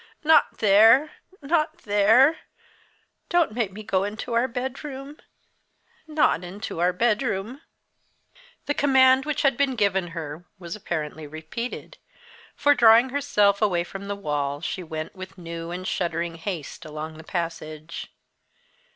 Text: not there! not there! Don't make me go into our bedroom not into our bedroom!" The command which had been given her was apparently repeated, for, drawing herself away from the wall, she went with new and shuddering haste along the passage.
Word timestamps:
not 0.23 0.57
there! 0.57 1.11
not 1.43 1.77
there! 1.83 2.39
Don't 3.29 3.51
make 3.51 3.71
me 3.71 3.83
go 3.83 4.03
into 4.03 4.33
our 4.33 4.47
bedroom 4.47 5.17
not 6.07 6.43
into 6.43 6.79
our 6.79 6.91
bedroom!" 6.91 7.61
The 8.65 8.73
command 8.73 9.25
which 9.27 9.43
had 9.43 9.55
been 9.57 9.75
given 9.75 10.07
her 10.07 10.43
was 10.57 10.75
apparently 10.75 11.27
repeated, 11.27 11.99
for, 12.55 12.73
drawing 12.73 13.09
herself 13.09 13.61
away 13.61 13.83
from 13.83 14.07
the 14.07 14.15
wall, 14.15 14.59
she 14.59 14.81
went 14.81 15.13
with 15.15 15.37
new 15.37 15.69
and 15.69 15.87
shuddering 15.87 16.33
haste 16.33 16.83
along 16.83 17.19
the 17.19 17.23
passage. 17.23 18.11